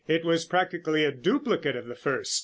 It 0.07 0.25
was 0.25 0.45
practically 0.45 1.05
a 1.05 1.11
duplicate 1.11 1.75
of 1.75 1.85
the 1.85 1.93
first. 1.93 2.39